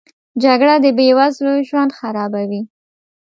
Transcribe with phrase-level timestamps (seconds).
[0.43, 2.61] جګړه د بې وزلو ژوند خرابوي